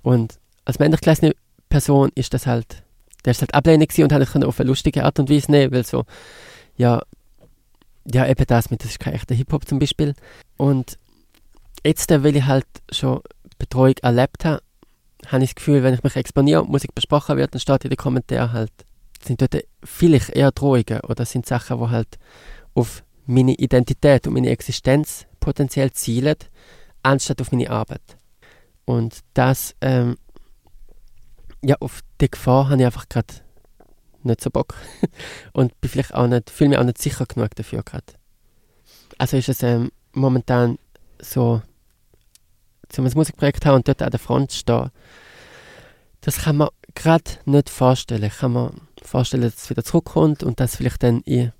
[0.02, 1.34] Und als männlich gelesene
[1.68, 2.83] Person ist das halt,
[3.24, 5.84] der ist halt Ablehnung und habe ich auf eine lustige Art und Weise nehmen, weil
[5.84, 6.04] so,
[6.76, 7.02] ja,
[8.06, 10.14] ja, eben das mit, das ist kein echter Hip-Hop zum Beispiel.
[10.56, 10.98] Und
[11.84, 13.20] jetzt, weil ich halt schon
[13.58, 14.62] Betreuung erlebt habe,
[15.26, 17.90] habe ich das Gefühl, wenn ich mich exponiere und Musik besprochen wird, dann steht in
[17.90, 18.72] den Kommentaren halt,
[19.22, 22.18] sind dort vielleicht eher Drohungen oder sind Sachen, die halt
[22.74, 26.36] auf meine Identität und meine Existenz potenziell zielen,
[27.02, 28.02] anstatt auf meine Arbeit.
[28.84, 30.16] Und das, ähm,
[31.64, 33.34] ja, auf die Gefahr habe ich einfach gerade
[34.22, 34.74] nicht so Bock.
[35.52, 38.04] und bin vielleicht auch nicht, fühle mich auch nicht sicher genug dafür gerade.
[39.18, 40.78] Also ist es ähm, momentan
[41.20, 41.62] so,
[42.88, 44.90] zum ein Musikprojekt haben und dort an der Front stehen,
[46.20, 48.22] das kann man gerade nicht vorstellen.
[48.22, 48.72] Ich kann mir
[49.02, 51.52] vorstellen, dass es wieder zurückkommt und dass vielleicht dann in,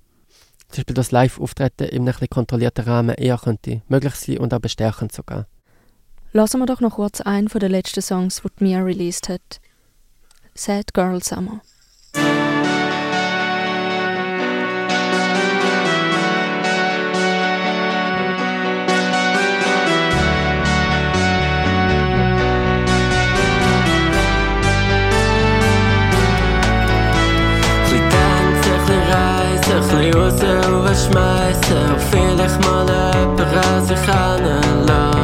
[0.69, 5.11] zum Beispiel das Live-Auftreten in einem kontrollierten Rahmen eher könnte möglich sein und auch bestärkend
[5.11, 5.47] sogar.
[6.31, 9.61] Lassen wir doch noch kurz einen von den letzten Songs, die Mia released hat.
[10.55, 11.61] Sad Girl Summer.
[29.65, 35.14] bisschen raus und schmeißen vielleicht mal jemanden an sich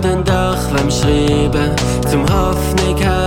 [0.00, 1.70] dann doch beim Schreiben
[2.08, 3.19] zum Hoffnung haben,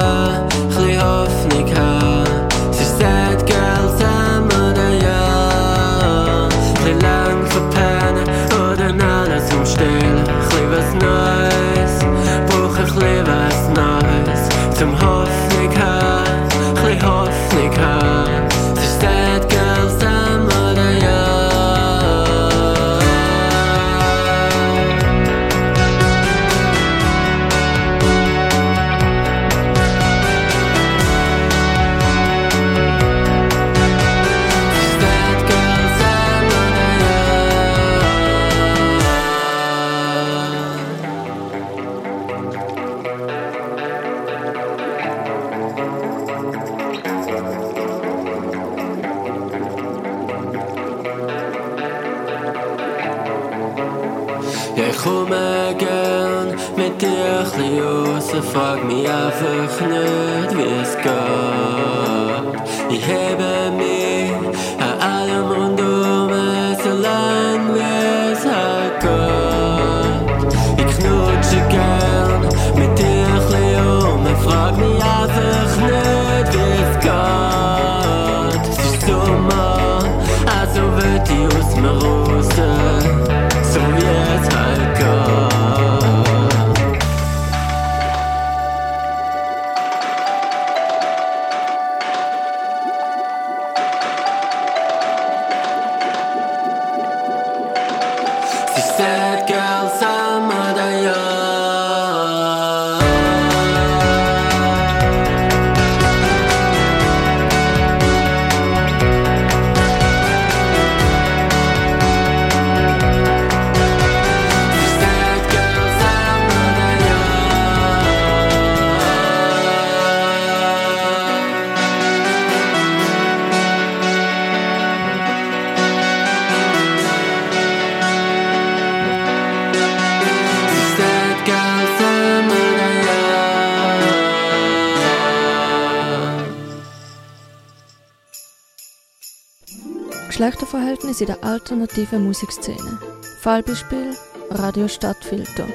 [141.24, 143.00] in der alternativen Musikszene.
[143.40, 144.14] Fallbeispiel
[144.50, 145.65] Radio Stadtfilter.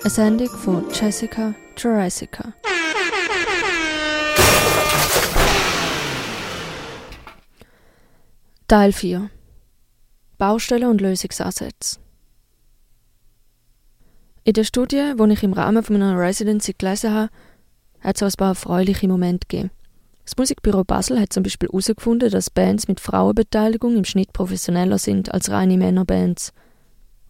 [0.00, 2.52] Eine Sendung von Jessica Jurassica.
[8.66, 9.30] Teil 4
[10.38, 12.00] Baustellen und Lösungsansätze
[14.42, 17.30] In der Studie, die ich im Rahmen meiner Residency gelesen habe,
[18.00, 19.70] hat es ein paar erfreuliche Momente gegeben.
[20.30, 25.34] Das Musikbüro Basel hat zum Beispiel herausgefunden, dass Bands mit Frauenbeteiligung im Schnitt professioneller sind
[25.34, 26.52] als reine Männerbands.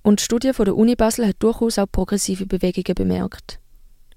[0.03, 3.59] Und die Studie von der Uni Basel hat durchaus auch progressive Bewegungen bemerkt.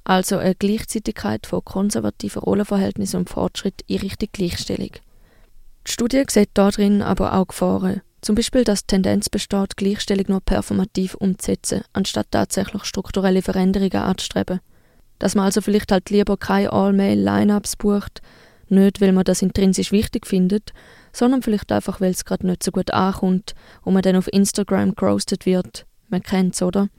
[0.03, 4.91] Also eine Gleichzeitigkeit von konservativen Rollenverhältnissen und Fortschritt in Richtung Gleichstellung.
[5.87, 8.01] Die Studie sieht darin aber auch Gefahren.
[8.19, 14.59] Zum Beispiel, dass die Tendenz besteht, Gleichstellung nur performativ umzusetzen, anstatt tatsächlich strukturelle Veränderungen anzustreben.
[15.19, 18.21] Dass man also vielleicht halt lieber keine All-Male-Lineups bucht,
[18.73, 20.73] nicht weil man das intrinsisch wichtig findet,
[21.11, 23.53] sondern vielleicht einfach, weil es gerade nicht so gut ankommt
[23.83, 25.85] und man dann auf Instagram gerostet wird.
[26.09, 26.89] Man kennt's, oder?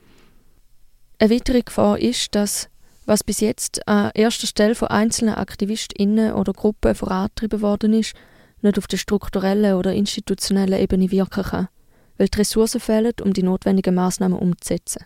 [1.19, 2.69] Eine weitere Gefahr ist, dass
[3.07, 8.15] was bis jetzt an erster Stelle von einzelnen AktivistInnen oder Gruppen vorangetrieben worden ist,
[8.63, 11.69] nicht auf der strukturellen oder institutionellen Ebene wirken kann,
[12.17, 15.05] weil die Ressourcen fehlen, um die notwendigen Maßnahmen umzusetzen.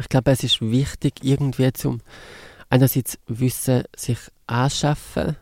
[0.00, 2.00] Ich glaube, es ist wichtig, irgendwie zum
[2.70, 5.36] einerseits Wissen sich anschaffen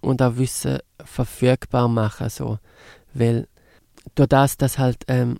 [0.00, 2.30] und auch Wissen verfügbar machen.
[2.30, 2.58] So.
[3.14, 3.48] Weil
[4.14, 5.38] durch das, dass halt ähm,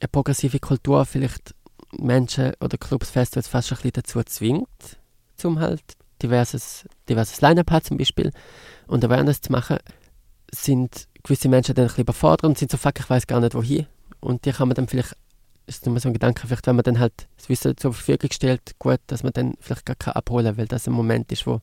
[0.00, 1.54] eine progressive Kultur vielleicht
[1.98, 4.98] Menschen oder Clubs, Festivals fast ein bisschen dazu zwingt,
[5.36, 5.82] zum halt
[6.22, 8.32] diverses, diverses Line-Up zum Beispiel
[8.86, 9.78] und Awareness zu machen,
[10.50, 13.54] sind gewisse Menschen dann ein bisschen überfordert und sind so, fuck, ich weiß gar nicht
[13.54, 13.86] wohin.
[14.20, 15.16] Und die kann man dann vielleicht,
[15.66, 18.78] ist nur so ein Gedanke, vielleicht wenn man dann halt das Wissen zur Verfügung stellt,
[18.78, 21.60] gut, dass man dann vielleicht gar kann abholen weil das ein Moment ist, wo,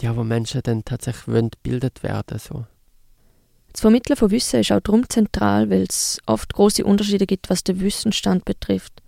[0.00, 2.38] ja, wo Menschen dann tatsächlich wollen gebildet werden.
[2.38, 2.64] So.
[3.72, 7.64] Das Vermitteln von Wissen ist auch darum zentral, weil es oft große Unterschiede gibt, was
[7.64, 9.02] den Wissensstand betrifft.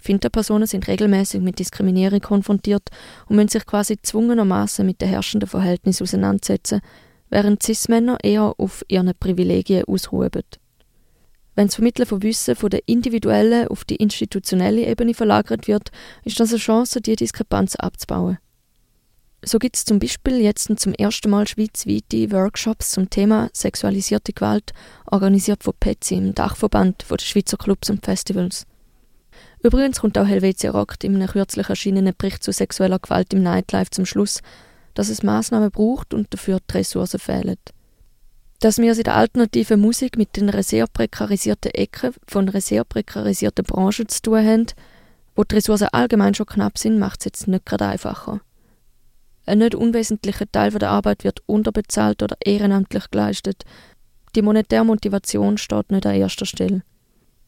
[0.00, 2.90] Finterpersonen sind regelmäßig mit Diskriminierung konfrontiert
[3.26, 6.80] und müssen sich quasi gezwungenermaßen mit den herrschenden Verhältnissen auseinandersetzen,
[7.28, 10.30] während Cis-Männer eher auf ihren Privilegien ausruhen.
[11.60, 15.90] Wenn das Vermitteln von Wissen von der individuellen auf die institutionelle Ebene verlagert wird,
[16.24, 18.38] ist das eine Chance, diese Diskrepanz abzubauen.
[19.44, 24.72] So gibt es zum Beispiel jetzt zum ersten Mal schweizweite Workshops zum Thema sexualisierte Gewalt,
[25.04, 28.66] organisiert von PETSI, im Dachverband der Schweizer Clubs und Festivals.
[29.62, 33.90] Übrigens kommt auch Helvetia Rockt in einem kürzlich erschienenen Bericht zu sexueller Gewalt im Nightlife
[33.90, 34.40] zum Schluss,
[34.94, 37.58] dass es Maßnahmen braucht und dafür die Ressourcen fehlen.
[38.60, 42.84] Dass wir es in der alternativen Musik mit einer sehr prekarisierten Ecke von einer sehr
[42.84, 44.66] prekarisierten Branche zu tun haben,
[45.34, 48.40] wo die Ressourcen allgemein schon knapp sind, macht es jetzt nicht gerade einfacher.
[49.46, 53.64] Ein nicht unwesentlicher Teil der Arbeit wird unterbezahlt oder ehrenamtlich geleistet.
[54.34, 56.82] Die monetäre Motivation steht nicht an erster Stelle.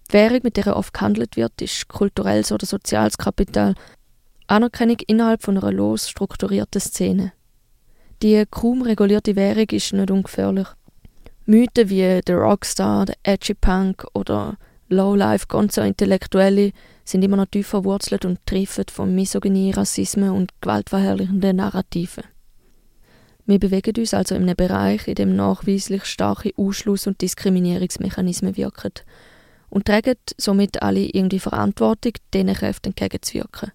[0.08, 3.74] Die Währung, mit der oft gehandelt wird, ist kulturelles oder soziales Kapital,
[4.46, 7.32] Anerkennung innerhalb von einer los strukturierten Szene.
[8.22, 10.68] Die kaum regulierte Währung ist nicht ungefährlich.
[11.44, 14.56] Mythen wie der Rockstar, der Edgy Punk oder
[14.88, 16.70] Lowlife Gonzo-Intellektuelle
[17.04, 22.24] sind immer noch tief verwurzelt und triefend von Misogynie, Rassismus und gewaltverherrlichenden Narrativen.
[23.44, 28.92] Wir bewegen uns also in einem Bereich, in dem nachweislich starke Ausschluss- und Diskriminierungsmechanismen wirken
[29.68, 33.72] und tragen somit alle irgendwie Verantwortung, diesen Kräften entgegenzuwirken.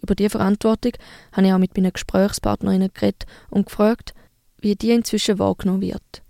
[0.00, 0.92] Über diese Verantwortung
[1.32, 4.14] habe ich auch mit meinen Gesprächspartnerinnen geredet und gefragt,
[4.62, 6.22] wie die inzwischen wahrgenommen wird.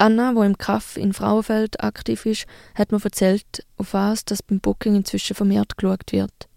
[0.00, 4.60] Anna, die im Kaff in Frauenfeld aktiv ist, hat mir erzählt, auf was das beim
[4.60, 6.48] Booking inzwischen vermehrt geschaut wird.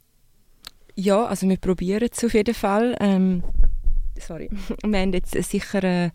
[0.96, 2.96] Ja, also wir probieren es auf jeden Fall.
[3.00, 3.44] Ähm,
[4.20, 4.50] sorry.
[4.84, 6.10] Wir haben jetzt sicher äh,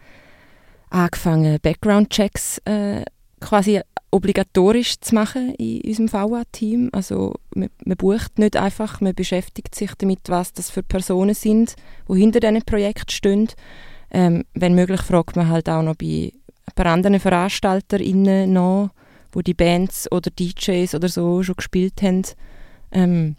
[0.91, 3.03] angefangen, Background-Checks äh,
[3.41, 6.91] quasi obligatorisch zu machen in unserem VA-Team.
[6.93, 11.75] Also man, man, bucht nicht einfach, man beschäftigt sich damit, was das für Personen sind,
[12.09, 13.49] die hinter diesen Projekt stehen.
[14.11, 16.33] Ähm, wenn möglich fragt man halt auch noch bei
[16.67, 18.91] ein paar anderen VeranstalterInnen nach,
[19.33, 22.23] wo die Bands oder DJs oder so schon gespielt haben.
[22.93, 23.37] Ähm,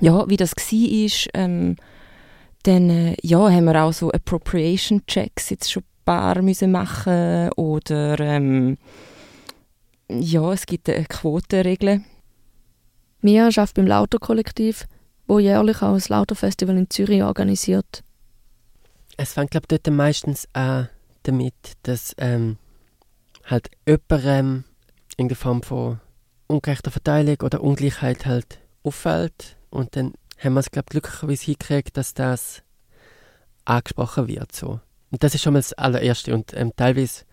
[0.00, 1.34] ja, wie das war.
[1.34, 1.76] Ähm,
[2.64, 8.18] dann äh, ja, haben wir auch so Appropriation-Checks jetzt schon ein paar müssen machen oder
[8.20, 8.78] ähm,
[10.08, 12.02] ja, es gibt eine Quotenregel.
[13.20, 14.86] Mia arbeitet beim Lauter-Kollektiv,
[15.26, 18.02] wo jährlich auch ein Lauterfestival in Zürich organisiert.
[19.16, 20.88] Es fängt, glaube ich, dort meistens an
[21.22, 22.56] damit, dass ähm,
[23.44, 24.64] halt jemandem
[25.16, 26.00] in der Form von
[26.46, 29.56] ungerechter Verteilung oder Ungleichheit halt auffällt.
[29.70, 32.62] Und dann haben wir es, glaube ich, glücklicherweise hingekriegt, dass das
[33.64, 34.52] angesprochen wird.
[34.54, 34.80] So.
[35.10, 36.34] Und das ist schon mal das allererste.
[36.34, 37.24] Und ähm, teilweise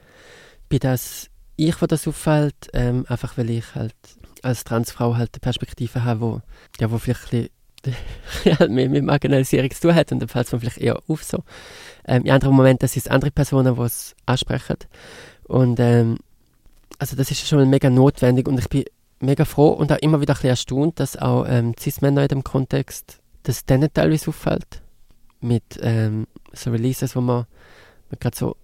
[0.67, 3.95] bin das ich, wo das auffällt, ähm, einfach weil ich halt
[4.43, 6.41] als Transfrau halt eine Perspektive habe, wo,
[6.79, 7.49] ja, wo vielleicht ein
[7.81, 7.97] bisschen
[8.59, 11.23] ja, mit, mit Marginalisierung zu tun hat und dann fällt es mir vielleicht eher auf
[11.23, 11.43] so.
[12.05, 14.77] Ähm, in anderen Momenten sind es andere Personen, die es ansprechen.
[15.43, 16.17] Und ähm,
[16.97, 18.85] also das ist schon mega notwendig und ich bin
[19.19, 22.43] mega froh und auch immer wieder ein bisschen erstaunt, dass auch ähm, Cis-Männer in dem
[22.43, 24.81] Kontext, dass es denen teilweise auffällt.
[25.41, 27.45] Mit ähm, so Releases, wo man,
[28.09, 28.55] man gerade so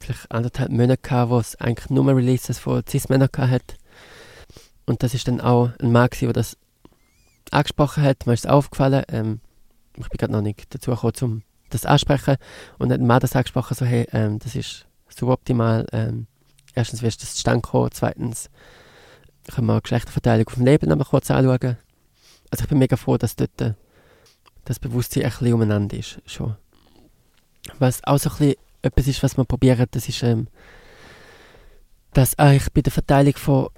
[0.00, 3.76] vielleicht anderthalb Monate gehabt, wo es eigentlich nur Releases von Cis-Männern hat.
[4.86, 6.56] Und das ist dann auch ein Mann, der das
[7.52, 8.26] angesprochen hat.
[8.26, 9.04] Mir ist es aufgefallen.
[9.08, 9.40] Ähm,
[9.96, 12.36] ich bin gerade noch nicht dazu gekommen, um das ansprechen.
[12.78, 15.86] Und dann hat Mann das angesprochen, so, hey, ähm, das ist suboptimal.
[15.92, 16.26] Ähm,
[16.74, 17.90] erstens, wie ist das zustande gekommen?
[17.92, 18.50] Zweitens,
[19.52, 21.76] können wir Geschlechterverteilung auf dem Leben noch mal kurz anschauen.
[22.50, 23.74] Also ich bin mega froh, dass dort äh,
[24.64, 26.20] das Bewusstsein ein bisschen umeinander ist.
[26.26, 26.56] Schon.
[27.78, 30.48] Was auch so ein bisschen etwas ist, was man probiert, das ist, ähm,
[32.12, 33.68] dass eigentlich bei der Verteilung von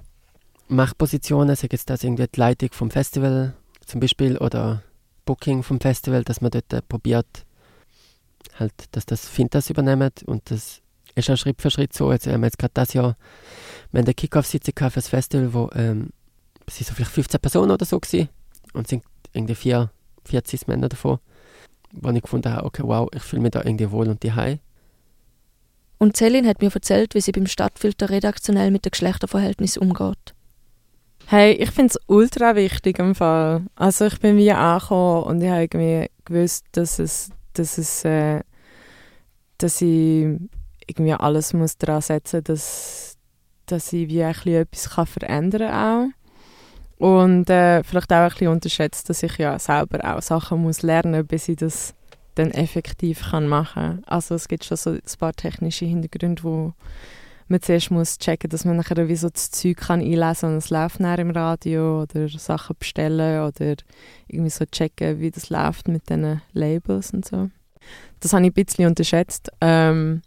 [0.67, 3.53] Machtpositionen, sei jetzt das irgendwie die Leitung vom Festival
[3.91, 4.83] zum Beispiel oder
[5.25, 7.45] Booking vom Festival, dass man dort äh, probiert,
[8.57, 10.81] halt, dass das Fintas übernehmen und das
[11.15, 12.11] ist auch Schritt für Schritt so.
[12.11, 13.17] Jetzt haben wir jetzt gerade das Jahr,
[13.91, 16.11] wir haben eine Kickoff-Sitzung für das Festival, wo ähm,
[16.65, 18.29] es sind so vielleicht 15 Personen oder so gewesen,
[18.73, 19.91] und sind irgendwie vier,
[20.23, 21.19] vier Cis-Männer davon,
[21.91, 24.31] wo ich gefunden habe, okay, wow, ich fühle mich da irgendwie wohl und die
[25.97, 30.30] und Celine hat mir erzählt, wie sie beim Stadtfilter redaktionell mit dem Geschlechterverhältnis umgeht.
[31.27, 33.63] Hey, ich finde es ultra wichtig im Fall.
[33.75, 38.41] Also ich bin wie angekommen und ich habe irgendwie gewusst, dass es, dass es, äh,
[39.57, 40.27] dass ich
[40.87, 43.17] irgendwie alles muss daran setzen, dass,
[43.65, 46.13] dass ich wie ein bisschen etwas kann verändern kann
[46.99, 47.07] auch.
[47.07, 51.25] Und äh, vielleicht auch ein bisschen unterschätzt, dass ich ja selber auch Sachen muss lernen,
[51.25, 51.95] bis ich das
[52.35, 54.03] dann effektiv kann machen.
[54.05, 56.73] Also es gibt schon so ein paar technische Hintergründe, wo
[57.51, 60.69] man zuerst muss checken, dass man nachher wie so das Zeug kann einlesen und es
[60.69, 63.75] läuft nachher im Radio oder Sachen bestellen oder
[64.27, 67.49] irgendwie so checken, wie das läuft mit diesen Labels und so.
[68.19, 69.51] Das habe ich ein bisschen unterschätzt.
[69.61, 70.21] Ähm,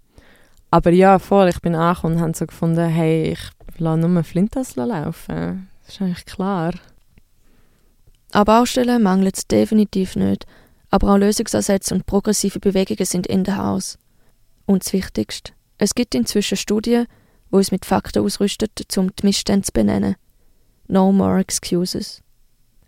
[0.71, 4.77] aber ja, voll, ich bin angekommen und habe so gefunden, hey, ich lasse nur Flintas
[4.77, 5.69] laufen.
[5.85, 6.75] Das ist eigentlich klar.
[8.33, 10.47] An Baustellen mangelt es definitiv nicht
[10.95, 13.99] aber auch Lösungsansätze und progressive Bewegungen sind in der Haus.
[14.65, 17.07] Und das Wichtigste, es gibt inzwischen Studien,
[17.51, 20.17] die uns mit Fakten ausrüsten, um die Missstände zu benennen.
[20.87, 22.23] No more excuses.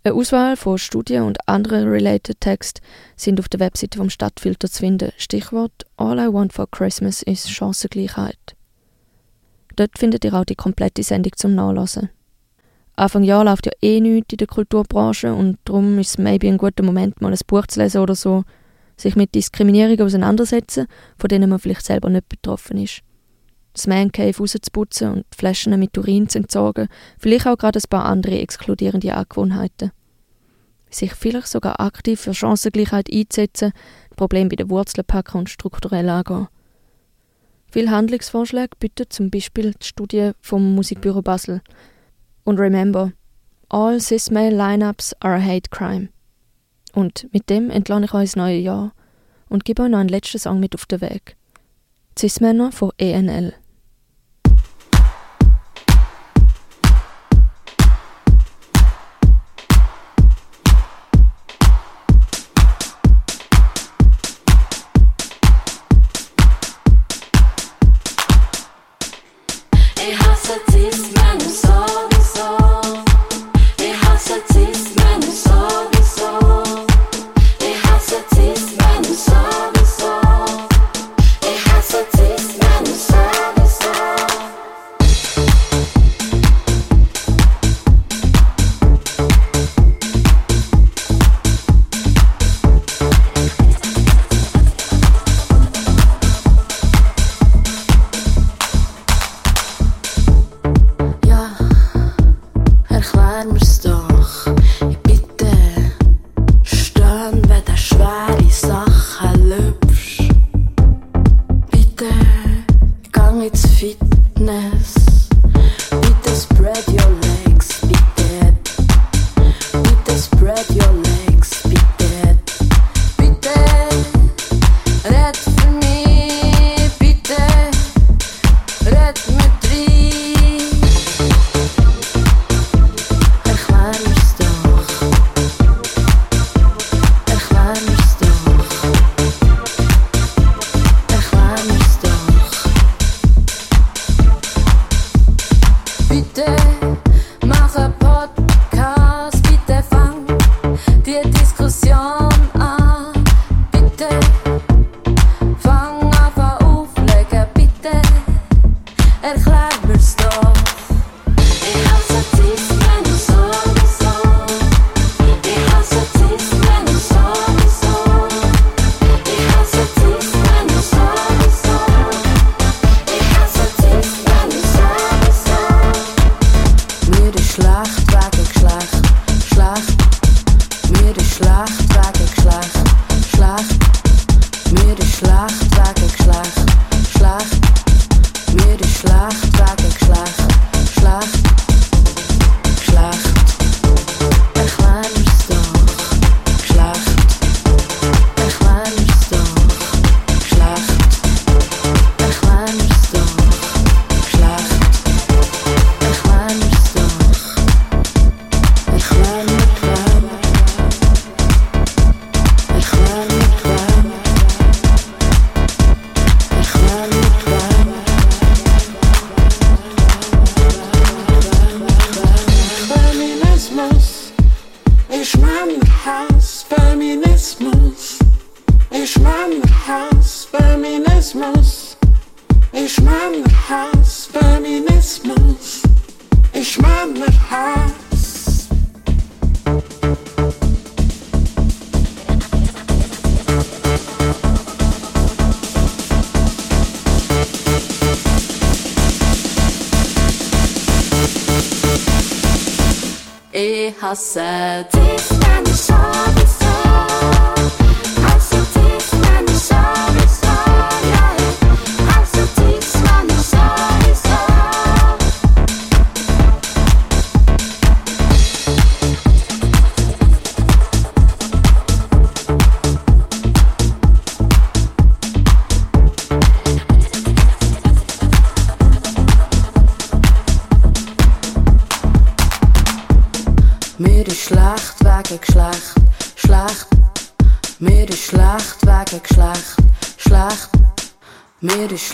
[0.03, 2.81] Eine Auswahl von Studien und anderen related Texten
[3.17, 5.11] sind auf der Webseite vom Stadtfilter zu finden.
[5.17, 8.55] Stichwort All I Want for Christmas ist Chancengleichheit.
[9.75, 12.09] Dort findet ihr auch die komplette Sendung zum Nachlesen.
[12.95, 16.57] Anfang Jahr läuft ja eh nichts in der Kulturbranche und darum ist es maybe ein
[16.57, 18.43] guter Moment, mal ein Buch zu lesen oder so,
[18.97, 20.87] sich mit Diskriminierung auseinandersetzen,
[21.17, 23.01] von denen man vielleicht selber nicht betroffen ist.
[23.73, 26.87] Das Man Cave rauszuputzen und Flaschen mit Urin zu entsorgen,
[27.19, 29.91] vielleicht auch gerade ein paar andere exkludierende Angewohnheiten.
[30.89, 33.73] Sich vielleicht sogar aktiv für Chancengleichheit einzusetzen,
[34.15, 36.47] Probleme bei den Wurzeln packen und strukturell angehen.
[37.69, 41.61] Viele Handlungsvorschläge bietet zum Beispiel die Studie vom Musikbüro Basel,
[42.45, 43.11] und remember,
[43.69, 46.09] all cis-male Lineups are a hate crime.
[46.93, 48.93] Und mit dem entlasse ich euch ins neue Jahr
[49.49, 51.35] und gebe euch noch einen letzten Song mit auf den Weg.
[52.17, 53.53] Cis-Männer von ENL.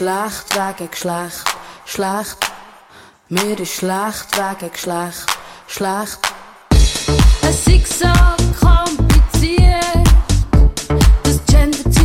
[0.03, 1.43] schlecht wegen Geschlecht.
[1.85, 2.37] Schlecht.
[3.29, 5.25] Mir ist schlecht wegen Geschlecht.
[5.67, 6.19] Schlecht.
[7.41, 8.11] Es ist so
[8.59, 10.07] kompliziert,
[11.23, 12.02] das Gender zu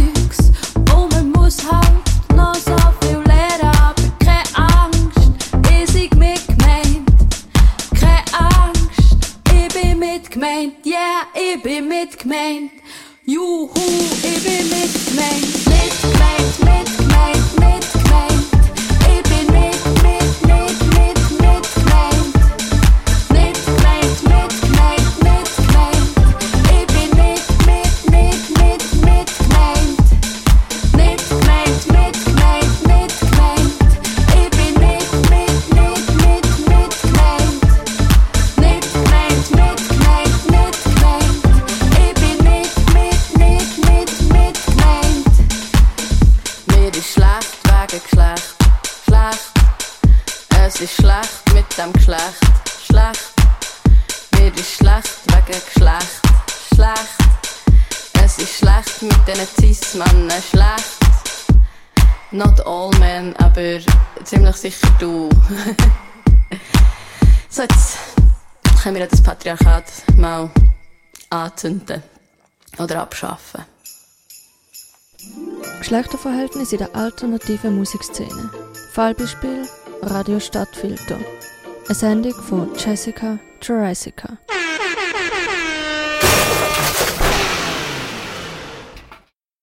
[71.58, 72.02] anzünden
[72.78, 73.64] oder abschaffen.
[75.78, 78.50] Geschlechterverhältnisse in der alternativen Musikszene.
[78.92, 79.66] Fallbeispiel
[80.02, 81.18] Radio Stadtfilter.
[81.86, 84.38] Eine Sendung von Jessica Jurassica.